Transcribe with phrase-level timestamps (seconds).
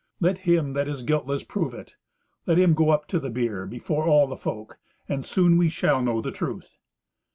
[0.19, 1.95] "Let him that is guiltless prove it.
[2.47, 6.01] Let him go up to the bier before all the folk, and soon we shall
[6.01, 6.79] know the truth."